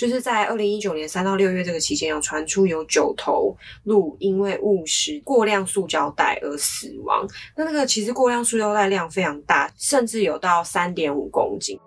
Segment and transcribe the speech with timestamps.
[0.00, 3.54] 就是在二零一九年三到六月这个期间，有传出有九头
[3.84, 7.28] 鹿因为误食过量塑胶袋而死亡。
[7.54, 11.78] 那那个其实过量塑胶袋量非常大，甚至有到三点五公斤。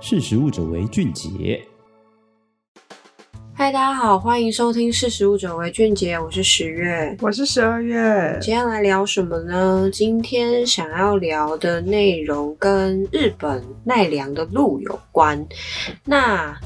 [0.00, 1.62] 识食物者为俊杰。
[3.60, 8.38] 嗨，大家好，欢迎收听《识食物者为俊杰》，我是十月，我是十二月。
[8.40, 9.90] 今天来聊什么呢？
[9.92, 15.44] 今天想要聊的内容跟日本奈良的鹿有关。
[16.04, 16.56] 那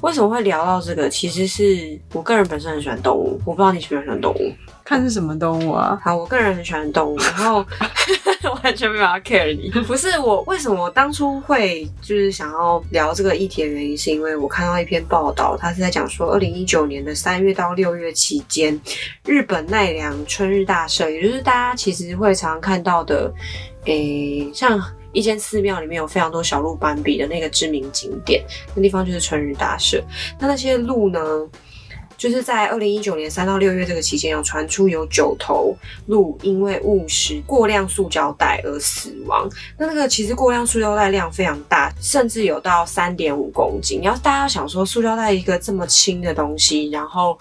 [0.00, 1.08] 为什么会聊到这个？
[1.08, 4.52] 其实是我个人本身很喜欢动物，我不知道你喜不喜欢动物。
[4.82, 6.00] 看是什么动物啊？
[6.02, 7.64] 好，我个人很喜欢动物， 然后
[8.64, 9.70] 完全没有要 care 你。
[9.82, 18.80] 不是我，为什么我当初会就是想要聊这个议题的原因，是因为我看到一篇报道，它是在讲说，二零一九年的三月到六月期间，
[19.26, 23.32] 日本奈良春日大社，也就是大家其实会常常看到的，
[23.84, 24.80] 诶、欸，像
[25.12, 30.02] 一间寺庙里面有非常多小鹿斑比的那个知名景点，那地方就是春日大社。
[30.38, 31.20] 那那些鹿呢？
[32.16, 35.74] 就是在二零一九年三到六月这个期间，有传出有九头
[36.06, 39.48] 鹿因为误食过量塑胶袋而死亡。
[39.78, 44.02] 那那个其实过量塑胶袋量非常大，甚至有到三点五公斤。
[44.02, 47.38] 要大家想说，塑胶袋一个这么轻的东西，然后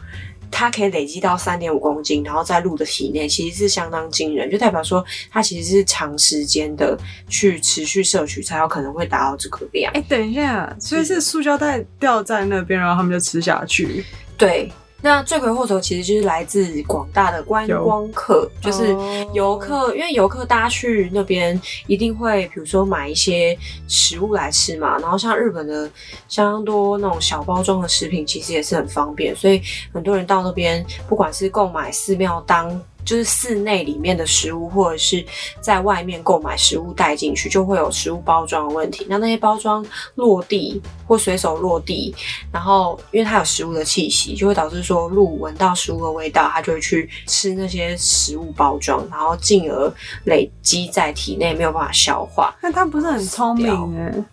[0.52, 6.97] 它可以累积到三点五公斤，然后在鹿的体内，其实是相当惊人，就代表说它其实是长时间的
[7.28, 9.91] 去持续摄取，才有可能会达到这个量。
[9.94, 14.03] 哎、欸，等一下，所以是塑胶袋掉在那边，然后他们就吃下去。
[14.38, 18.95] 对，那罪魁祸首其实就是来自广大的观光客，就是
[19.33, 25.89] 游客，因为游客大家去那边一定会，比如说买一些食物来吃嘛，然后像日本的
[26.28, 29.61] 相当多那种小包装的食品，其实也是很方便，所以
[29.94, 32.81] 很多人到那边，不管是购买寺庙当。
[33.05, 35.25] 就是室内里面的食物，或者是
[35.59, 39.06] 在外面购买食物带进去，就会有食物包装的问题。
[39.09, 42.14] 那那些包装落地或随手落地，
[42.52, 49.91] 然后因为它有食物的气息，就会导致说鹿闻到食物的味道，它就会去吃那些食物包装，然后进而
[50.25, 52.56] 累积在体内，没有办法消化。
[52.62, 54.24] 那它不是很聪明诶？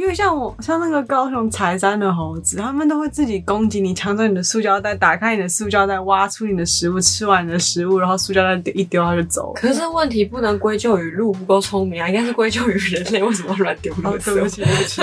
[0.00, 9.52] 因为像我，像那个高雄柴山的猴子，他们都会自己攻击你，抢走你的塑胶袋，打开你的塑胶袋，挖出你的食物，吃完你的食物，然后塑胶袋一丢，它就走。
[9.54, 14.32] 可是问题不能归咎于鹿不够聪明啊，应该是归咎于人类为什么乱丢垃圾。
[14.32, 15.02] 对不起，对不起。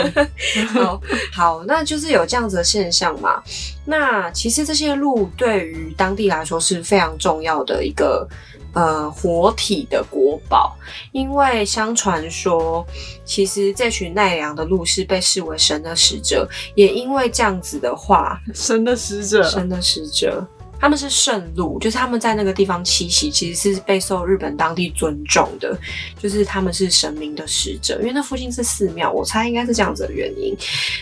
[0.74, 1.00] 好，
[1.32, 3.40] 好，那就是有这样子的现象嘛。
[3.86, 8.28] 那其实这些鹿对于当地来说是非常重要的一个。
[8.74, 10.78] 呃，活体的国宝，
[11.12, 12.86] 因为相传说，
[13.26, 20.46] 其实这群奈良的鹿是被视为神的使者，也因为这样子的话，神的使者，神的使者。
[20.80, 25.78] 他们是圣路，就是他们在那个地方栖息，其实是备受日本当地尊重的，
[26.22, 30.56] 就是他们是神明的使者，因为那附近是寺庙，我猜应该是这样子的原因。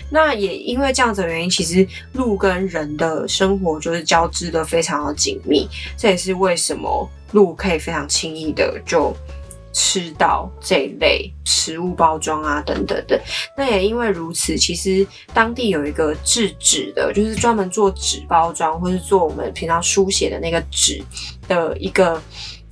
[0.10, 9.16] 那也因为这样子的原因，其实鹿跟人的生活就是交织的非常的紧密，这也是为什么鹿可以非常轻易的就。
[9.76, 13.22] 吃到这类食物包装啊，等等的。
[13.58, 21.04] 那也因为如此，其实当地有一个制纸的，就是专门做纸包装，或是做我们平常书写的那个纸
[21.50, 22.22] 的一个。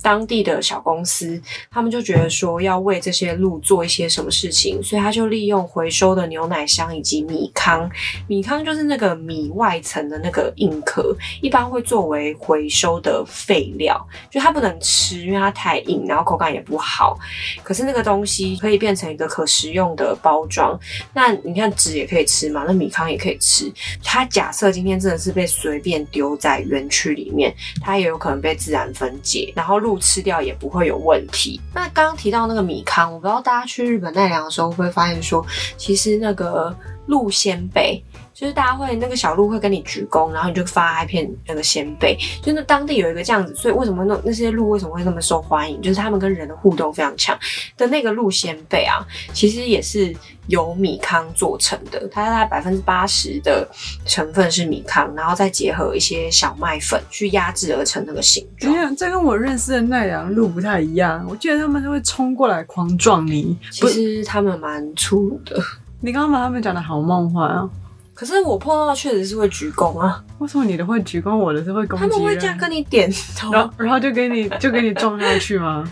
[0.04, 7.90] 当地的小公司，他们就觉得说要为这些鹿做一些什么事情，所以他就利用回收的牛奶箱以及米糠。
[8.28, 17.18] 米糠就是那个米外层的那个硬壳，一般会作为回收的废料，就它不能吃，因为它太硬，然后口感也不好。
[17.62, 20.78] 可是那个东西可以变成一个可食用的包装。
[21.14, 23.72] 那你看纸也可以吃嘛，那米糠也可以吃。
[24.02, 29.93] 它假设今天真的是被随便丢在园区里面，它也有可能被自然分解，然后鹿。
[29.98, 31.60] 吃掉也不会有问题。
[31.74, 35.44] 那刚刚提到那个米糠，我不知道大家去日本奈良的时候会不会发现说，
[35.76, 38.02] 其实那个鹿仙贝。
[38.34, 42.18] 就是大家会那个小鹿会跟你鞠躬，然后你就发一片那个仙贝。
[42.42, 45.80] 就那当地有一个这样子，所以为什么那那些鹿为什么会那么受欢迎？
[45.80, 47.38] 就是他们跟人的互动非常强
[47.76, 50.14] 的那个鹿仙贝啊，其实也是
[50.48, 52.08] 由米糠做成的。
[52.10, 53.68] 它大概百分之八十的
[54.04, 58.96] 成分是米糠，然后再结合一些小麦粉去压制而成那个形状。
[58.96, 61.24] 这跟我认识的奈良鹿不太一样。
[61.28, 63.56] 我记得他们都会冲过来狂撞你。
[63.70, 65.56] 其实他们蛮粗鲁的。
[66.00, 67.70] 你刚刚把他们讲的好梦幻啊！
[68.14, 70.22] 可是我碰到的确实是会鞠躬啊！
[70.38, 72.06] 为什么你的会鞠躬，我的是会攻击？
[72.06, 75.84] 他们会这样跟你点头，然后然后就给你就给你撞下去吗？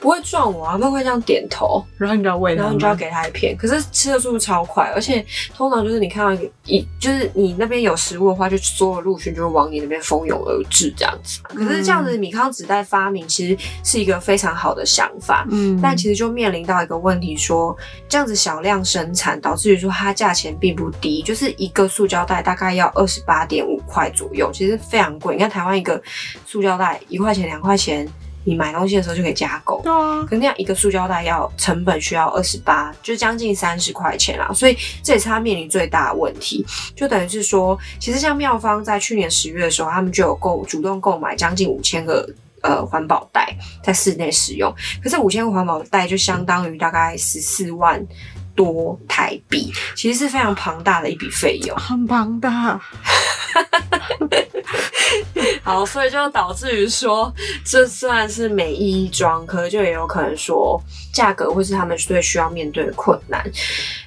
[0.00, 3.56] 不会撞我啊，他们会这样点头，然后你就要喂他，然后你就要给它一片。
[3.56, 5.24] 可是吃的速度超快，而且
[5.54, 11.40] 通常就是你看到一，就是你那边有食物的话，就所有陆巡就会往你那边蜂拥而至这样子。
[11.48, 17.76] 可是这样子，米糠纸袋发明其实是一个非常好的想法，嗯，但其实就面临到一个问题说，说
[18.08, 25.34] 这样子小量生产，导致于说它价钱并不低，就是一个塑胶袋大概要二十八点五块左右，其实非常贵。
[25.34, 26.00] 你看台湾一个
[26.46, 28.06] 塑胶袋一块钱两块钱。
[28.48, 36.64] 你买东西的时候就可以加购，对啊，可是那样一个塑胶袋要成本需要二十八，就将近三十块钱啦，所以这也是他面临最大的问题。
[36.96, 42.26] 就等于是说，其实像妙方在去年十月的时候，他们就有购主动购买将近五千个
[42.62, 43.54] 呃环保袋
[43.84, 44.74] 在室内使用，
[45.04, 48.02] 可是五千个环保袋就相当于大概十四万
[48.56, 52.80] 多台币，其实是非常庞大的一笔费用，很庞大。
[55.62, 57.32] 好，所以就导致于说，
[57.64, 60.80] 这虽然是美意一桩，可是就也有可能说，
[61.12, 63.44] 价格会是他们最需要面对的困难。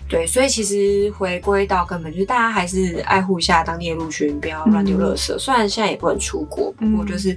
[0.08, 5.36] 对，所以其实回归到根本，就是大家还是爱护一下当地的陆巡，不要乱丢垃圾。
[5.36, 7.30] 嗯、虽然现在也不能出国，不过就是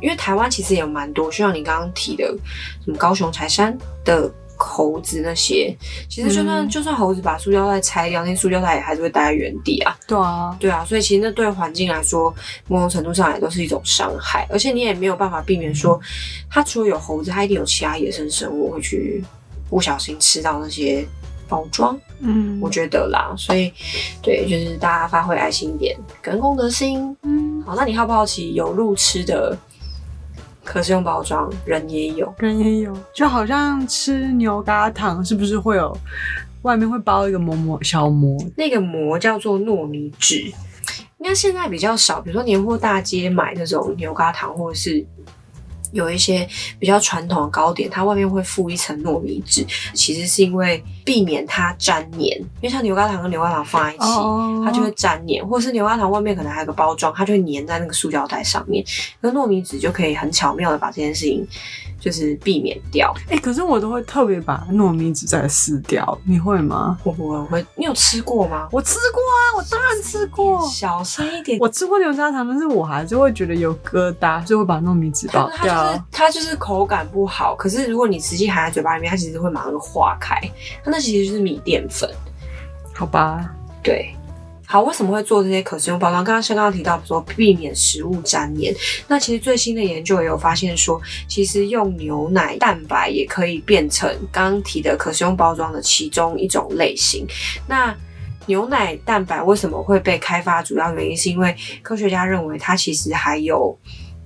[0.00, 2.24] 因为台湾其实也有蛮多，就像你刚刚提的，
[2.84, 4.30] 什么高雄柴山的。
[4.62, 5.74] 猴子那些，
[6.08, 9.96] 其实就算、嗯、就算猴子把塑胶袋拆掉，那塑胶袋也还是会待在原地啊。
[10.06, 12.32] 对啊，对啊，所以其实那对环境来说，
[12.68, 14.46] 某种程度上也都是一种伤害。
[14.50, 15.98] 而且你也没有办法避免说，
[16.50, 19.24] 它除了有猴子，它一定有其他野生生物会去
[19.68, 21.04] 不小心吃到那些
[21.48, 21.98] 包装。
[22.18, 23.72] 嗯，我觉得啦，所以
[24.22, 27.16] 对，就是大家发挥爱心一点，感恩公德心。
[27.22, 29.56] 嗯，好，那你好不好奇有路吃的？
[30.64, 35.96] 可是用包装，人也有，人也有，就好像吃牛轧糖，是不是会有
[36.62, 38.38] 外面会包一个膜膜小膜？
[38.56, 40.44] 那个膜叫做糯米纸，
[41.18, 45.04] 应该现在比较少，比如说年货大街买那种牛轧糖，或者是。
[45.92, 46.48] 有一些
[46.78, 49.64] 比较传统的糕点，它外面会附一层糯米纸，
[49.94, 52.38] 其实是因为避免它粘黏。
[52.38, 54.64] 因为像牛轧糖跟牛轧糖放在一起，oh.
[54.64, 58.84] 它就会粘黏，或者是牛轧糖外面可能还有个包装，它就会粘在那个塑胶袋上面。
[59.20, 61.46] 那糯米纸就可以很巧妙的把这件事情。
[62.00, 66.98] 就是避免掉，哎、欸，可是我都会特别把糯米纸再撕掉，你会吗？
[67.04, 67.64] 我不会，我会。
[67.76, 68.66] 你有吃过吗？
[68.72, 70.66] 我吃过啊，我当然吃过。
[70.66, 71.58] 小声一点。
[71.60, 75.50] 我吃过牛轧糖，但是我还是会觉得有疙瘩，就会把糯米纸剥掉。
[75.52, 80.40] 它就是它就是口感不好，可是如果你实际含在嘴巴里面，它其实会马上化开。
[80.82, 82.10] 它那其实就是米淀粉，
[82.94, 83.50] 好吧？
[83.82, 84.14] 对。
[84.70, 86.22] 好，为什么会做这些可食用包装？
[86.22, 88.72] 刚刚像刚刚提到说避免食物粘黏，
[89.08, 97.26] 那其实最新的研究也有发现说，其实用牛奶蛋白也可以变成刚刚提的可食用包装的其中一种类型。
[97.66, 97.92] 那
[98.46, 100.62] 牛奶蛋白为什么会被开发？
[100.62, 101.52] 主要原因是因为
[101.82, 103.76] 科学家认为它其实还有。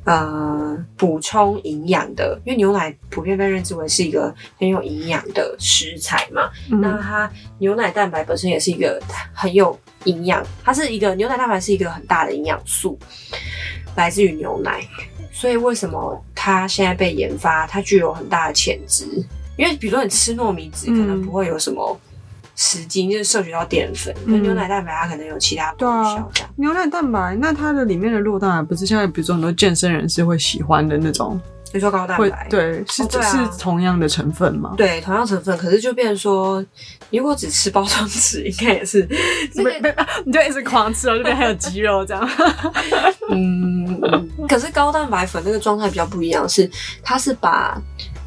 [0.04, 6.50] 呃，补充营养的，因为牛奶普遍被认知为是一个很有营养的食材嘛。
[6.70, 9.02] 嗯、那它牛奶蛋白本身也是一个
[9.32, 12.98] 很有营养，它是一个牛奶蛋白是一个很大的营养素，
[13.96, 14.86] 来自于牛奶。
[15.32, 19.06] 所以为什么它现在被研发，它具有很大的潜质？
[19.56, 22.00] 因为比如说你吃糯米纸，可能不会有什么。
[22.56, 26.30] 十斤就是摄取到淀粉，跟、嗯、牛奶蛋白它可能有其他功效。
[26.32, 31.40] 对啊，牛奶蛋白，那它的里面的酪蛋白不是现在比如说很多健身人士会喜欢的那种？
[31.72, 34.74] 比如说高蛋白，对，是、哦对啊、是同样的成分吗？
[34.76, 36.64] 对，同样成分，可是就变成说，
[37.10, 39.04] 如果只吃包装纸，应该也是，
[39.56, 42.30] 那个、 你就一直狂吃哦，这边还有肌肉这样。
[43.28, 44.00] 嗯，
[44.48, 46.70] 可是高蛋白粉那个状态比较不一样，是
[47.02, 47.76] 它是把。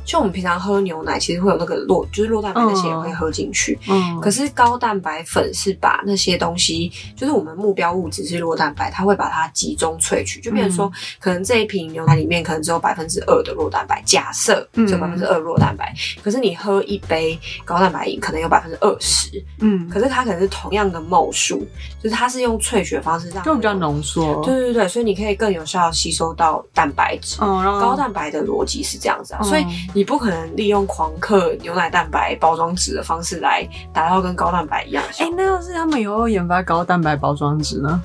[0.07, 3.77] 就我们平常喝牛奶，其实会有那个酪，就是酪蛋白那些也会喝进去。
[3.89, 4.19] 嗯。
[4.21, 15.93] 可是高蛋白粉是把那些东西，就是我们目标物质是酪蛋白，它会把它集中萃取，就变成说，嗯、可能这一瓶牛奶里面可能只有百分之二的酪蛋白，假设只有百分之二酪蛋白。
[15.93, 19.43] 嗯、可是你喝一杯高蛋白饮，可能有百分之二十。
[19.59, 19.89] 嗯。
[19.89, 21.59] 可是它可能是同样的 mol 数，
[22.01, 24.41] 就是它是用萃取的方式让，就比较浓缩。
[24.41, 27.35] 对对对，所以你可以更有效吸收到蛋白质。
[27.41, 27.77] 嗯。
[27.81, 29.65] 高蛋白的逻辑是这样子啊，嗯、所以。
[29.97, 35.03] 你不可能利用狂嗑牛奶蛋白包装纸的方式来达到跟高蛋白一样。
[35.17, 37.99] 哎、欸，那要是他们有研发高蛋白包装纸呢？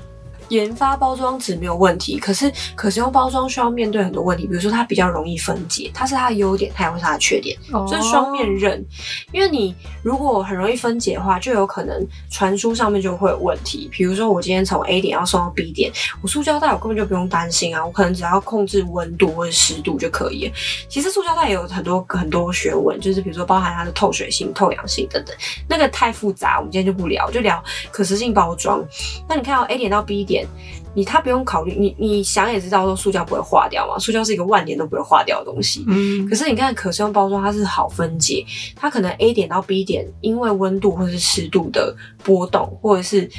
[0.53, 7.89] 研发包装纸没有问题，可是可食用包装需要面对很多问题，比如说它比较容易分解，它是它的优点，它也会是它的缺点，这、oh.
[7.95, 8.85] 是双面刃。
[9.31, 13.89] 因为你如果很容易分解的话，就有可能传输上面就会有问题。
[13.91, 15.91] 比如说我今天从 A 点要送到 B 点，
[16.21, 20.53] 我塑胶袋我根本就不用担心啊，我可能只要控制温度或者湿度就可以了。
[20.87, 25.35] 其实塑胶袋也有很多很多学问，就是比如说包含它的透水性、透氧性等等，
[25.67, 28.83] 那个太复杂，我们今天就不聊，就聊可食性包装。
[29.27, 30.42] 那你看到 A 点到 B 点。
[30.45, 30.51] 点，
[30.93, 35.83] 你它不用考虑，你你想也知道说塑胶不会化掉嘛，塑胶是一个万年都不会化掉的东西。
[35.87, 38.45] 嗯，可是你看可食用包装，它是好分解，
[38.75, 43.29] 它可能 A 点到 B 点，因为温度或是湿度的波动，或者是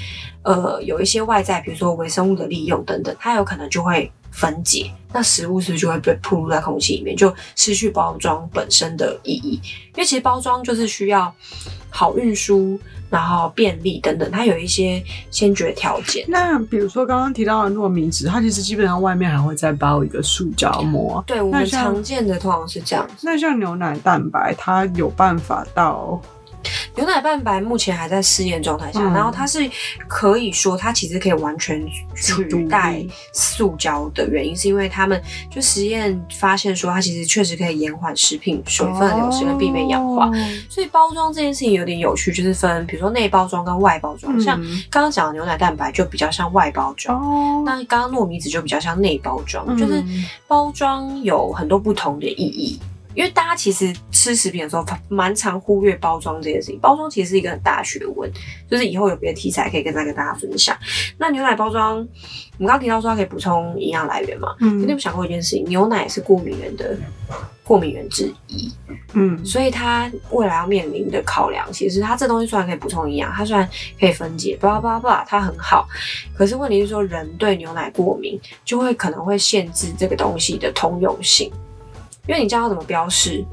[0.42, 9.60] 呃有一些外在，比如说微生物的利用等等，它有可能就会分解，那食物是不是就会被暴露在空气里面，就失去包装本身的意义？
[9.94, 11.32] 因为其实包装就是需要
[11.88, 12.78] 好运输。
[13.10, 15.00] 然后便利等等，它有一些
[15.30, 16.24] 先决条件。
[16.26, 21.22] 那比如说刚刚提到的糯米纸，它其实基本上外面还会再包一个塑胶膜。
[21.24, 23.14] 对，我们常见的通常是这样子。
[23.22, 26.20] 那像牛奶蛋白，它有办法到？
[26.96, 29.68] 牛奶蛋白目前还在试验状态下，嗯、然后它是
[30.06, 31.84] 可以说它其实可以完全
[32.14, 35.20] 取代塑胶的原因，是因为他们
[35.50, 40.28] 就实验发现说它其实确实可以延缓食品水分的流失跟避免氧化。
[40.28, 40.32] 哦、
[40.68, 44.36] 所以包装这件事情有点有趣，就是分比如说内包装跟外包装。
[44.36, 50.02] 嗯、像刚刚讲的牛奶蛋白就比较像外包装，哦、那刚刚糯米纸就比较像内包装，嗯、就是
[50.46, 52.78] 包装有很多不同的意义。
[53.14, 56.78] 因为大家其实吃食品的时候，蛮常忽略包装这件事情。
[56.80, 58.30] 包装其实是一个很大的学问，
[58.70, 60.76] 就是以后有别的题材可以跟再跟大家分享。
[61.18, 62.02] 那牛奶包装，我
[62.58, 64.54] 们刚刚提到说它可以补充营养来源嘛？
[64.60, 65.64] 嗯，你有没有想过一件事情？
[65.66, 66.96] 牛奶是过敏源的
[67.62, 68.70] 过敏源之一。
[69.12, 73.68] 嗯，所以它未来要面临的考量，其实它这东西虽然可以补充营养，它虽然
[73.98, 75.86] 可以分解，巴拉巴拉巴拉，它很好。
[76.36, 81.50] 可是问题是说，人对牛奶过敏，就会可能会限制这个东西的通用性。
[82.26, 83.44] 因为你知道它怎么标示，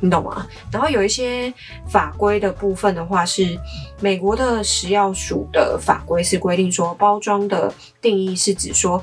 [0.00, 0.46] 你懂吗？
[0.70, 1.52] 然后有一些
[1.88, 3.58] 法规的部分的话，是
[4.00, 9.02] 美国的食药署的法规是规定说，包装的定义是指说，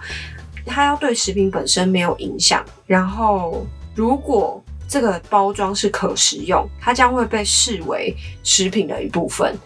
[0.65, 2.63] 它要对食品本身没有影响。
[2.85, 3.65] 然后，
[3.95, 9.57] 如果这个包装是可食用，它将会被视为食品的一部分。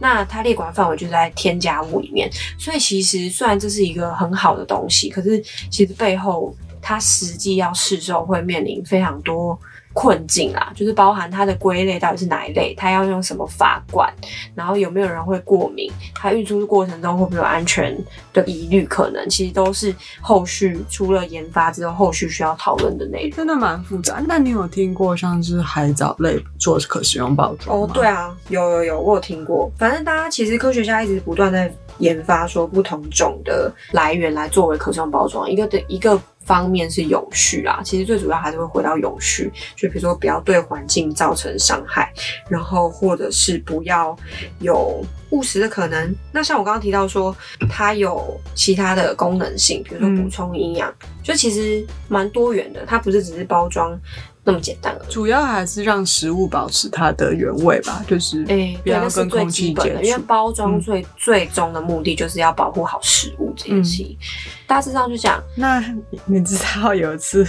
[0.00, 2.30] 那它列管范围就在添加物里面。
[2.58, 6.52] 所以，其实虽然这是一个很好的东西，可是其实背后。
[6.88, 9.58] 它实际要试售会面临非常多
[9.92, 14.10] 困境啊，就是包含它的归类到底是哪一类，它要用什么法管，
[14.54, 17.94] 然后有没有人会过敏，它运输的过程中会不会有安全
[18.32, 23.32] 的疑虑可能，其实都是后续除了研发之后，后续需要讨论的内容。
[23.32, 24.22] 真的蛮复杂。
[24.26, 27.76] 那你有听过像是海藻类做可食用包装？
[27.76, 29.70] 哦，对啊，有有有，我有听过。
[29.76, 36.18] 反正大家其实科学家一直不断在研发说不同种的来源来作为可食用包装，一个的一个。
[36.48, 42.10] 方面是永续啦，其实最主要还是会回到永续，就比如说不要对环境造成伤害，
[42.48, 44.16] 然后或者是不要
[44.60, 46.14] 有误食的可能。
[46.32, 47.36] 那像我刚刚提到说，
[47.68, 54.00] 它有其他的功能性，比如说补充营养，嗯、就其实蛮多元的，它不是只是包装。
[54.48, 60.02] 那么简单了，主要还是让食物保持它的原味吧，就是哎，不要跟空气接触。
[60.02, 64.16] 因为包装最、嗯、最终的目的就是要保护好食物这件事情。
[64.18, 64.26] 嗯、
[64.66, 65.84] 大致上就讲，那
[66.24, 67.46] 你知道有一次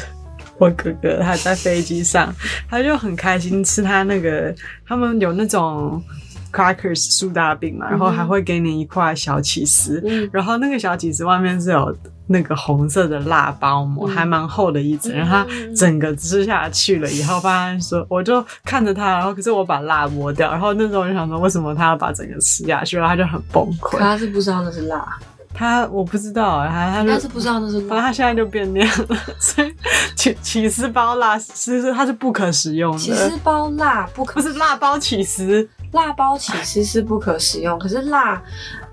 [0.58, 2.36] 我哥哥他在飞机上，
[2.70, 4.54] 他就很开心吃他那个，
[4.86, 6.04] 他们有那种。
[6.52, 11.96] Crackers 苏打饼嘛，然后还会给你一块小起司，嗯、然后那个小起司外面是有
[12.28, 22.98] 那个红色的辣包膜，嗯、还蛮厚的一层，然后他整个吃下去了以后，发现说，我就看着他，然后可是我把辣剥掉，然后那时候我就想说，为什么他要把整个吃下去？
[22.98, 23.98] 然后他就很崩溃。
[23.98, 25.18] 他是不知道那是辣，
[25.54, 29.74] 他我不知道，他他他是不知道那是反正，他现在就变那样了，所以
[30.16, 35.68] 起起司包辣其实它是不可食用的，起司包辣不可，不是辣包起司。
[35.92, 38.42] 蜡包起司是不可食用，可是辣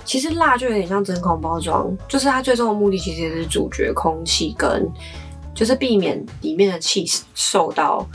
[0.05, 4.89] 其实辣就有点像真空包装，就是它最终的目的其实也是阻绝空气跟，
[5.55, 8.07] 就是避免里面的气受到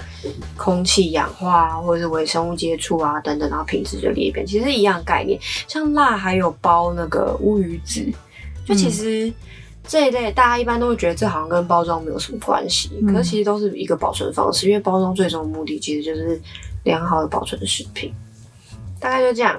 [0.57, 5.39] 空气氧化啊或者是微生物接触啊等等，然后品质就裂变，其实一样概念。
[5.67, 8.03] 像辣还有包那个乌鱼子，
[8.65, 9.31] 就其实
[9.85, 16.41] 这一类大家一般都会觉得这好像跟包装没有什么关系，可是其实都是一个保存方式，因为包装最终的目的其实就是
[16.83, 18.13] 良好的保存食品。
[19.01, 19.57] 大概就这样，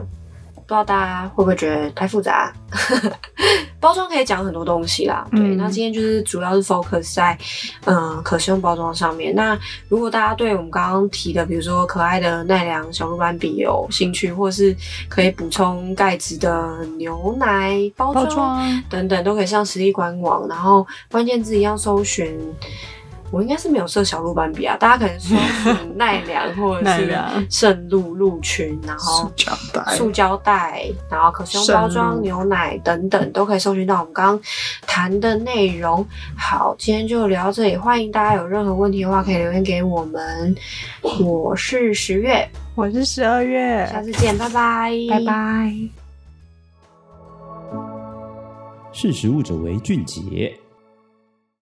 [0.55, 2.53] 不知道大家会不会觉得太复杂？
[3.81, 5.41] 包装可以讲很多东西啦，对。
[5.41, 7.37] 嗯、那今天就是主要是 focus 在
[7.85, 9.35] 嗯可食用包装上面。
[9.35, 9.59] 那
[9.89, 14.75] 如果大家对我们刚刚提的，比如说可爱的奈良小鹿斑比有兴趣，或是
[15.09, 22.39] 可以补充钙质的牛奶包装等等，都可以上实力官网，然后关键字一样搜寻。
[23.33, 25.39] 我应该是没有设小鹿斑比啊，大家可能说
[25.95, 34.41] 奈良或者是圣鹿鹿群，然后塑胶袋、塑胶袋，然后可食用包装牛奶等等，都可以搜寻到我们刚刚
[34.87, 36.07] 谈的内容。
[36.37, 40.55] 好，今天就聊到这里，欢迎大家有任何问题的话可以留言给我们。
[41.19, 45.73] 我是十月，我是十二月，下次见，拜拜，拜拜。
[48.93, 50.55] 识时务者为俊杰。